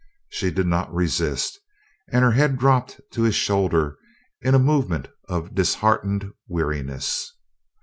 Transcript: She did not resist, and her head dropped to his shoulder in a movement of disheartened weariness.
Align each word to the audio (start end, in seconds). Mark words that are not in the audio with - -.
She 0.29 0.49
did 0.49 0.65
not 0.65 0.91
resist, 0.91 1.59
and 2.11 2.23
her 2.23 2.31
head 2.31 2.57
dropped 2.57 2.99
to 3.11 3.21
his 3.21 3.35
shoulder 3.35 3.99
in 4.41 4.55
a 4.55 4.57
movement 4.57 5.09
of 5.29 5.53
disheartened 5.53 6.33
weariness. 6.47 7.31